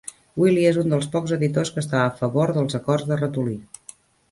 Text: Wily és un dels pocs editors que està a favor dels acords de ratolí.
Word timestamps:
Wily 0.43 0.63
és 0.69 0.79
un 0.83 0.93
dels 0.95 1.09
pocs 1.17 1.35
editors 1.37 1.73
que 1.77 1.79
està 1.85 2.01
a 2.07 2.15
favor 2.23 2.55
dels 2.57 2.81
acords 2.83 3.09
de 3.13 3.21
ratolí. 3.23 3.57